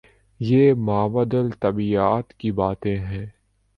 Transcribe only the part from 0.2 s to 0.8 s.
یہ